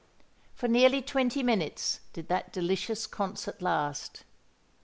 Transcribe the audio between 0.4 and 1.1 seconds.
For nearly